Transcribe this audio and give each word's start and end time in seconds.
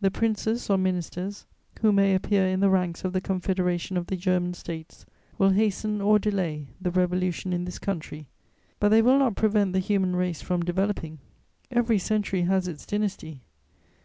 The 0.00 0.12
princes 0.12 0.70
or 0.70 0.78
ministers 0.78 1.44
who 1.80 1.90
may 1.90 2.14
appear 2.14 2.46
in 2.46 2.60
the 2.60 2.70
ranks 2.70 3.02
of 3.02 3.12
the 3.12 3.20
Confederation 3.20 3.96
of 3.96 4.06
the 4.06 4.14
German 4.14 4.54
States 4.54 5.04
will 5.36 5.50
hasten 5.50 6.00
or 6.00 6.20
delay 6.20 6.68
the 6.80 6.92
revolution 6.92 7.52
in 7.52 7.64
this 7.64 7.80
country, 7.80 8.28
but 8.78 8.90
they 8.90 9.02
will 9.02 9.18
not 9.18 9.34
prevent 9.34 9.72
the 9.72 9.80
human 9.80 10.14
race 10.14 10.40
from 10.42 10.62
developing: 10.64 11.18
every 11.72 11.98
century 11.98 12.42
has 12.42 12.68
its 12.68 12.86
dynasty. 12.86 13.42